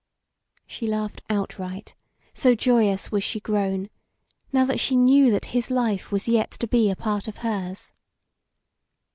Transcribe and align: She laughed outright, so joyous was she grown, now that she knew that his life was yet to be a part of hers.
She 0.65 0.87
laughed 0.87 1.21
outright, 1.29 1.93
so 2.33 2.55
joyous 2.55 3.11
was 3.11 3.23
she 3.23 3.39
grown, 3.39 3.91
now 4.51 4.65
that 4.65 4.79
she 4.79 4.95
knew 4.95 5.29
that 5.29 5.45
his 5.53 5.69
life 5.69 6.11
was 6.11 6.27
yet 6.27 6.49
to 6.49 6.65
be 6.65 6.89
a 6.89 6.95
part 6.95 7.27
of 7.27 7.37
hers. 7.45 7.93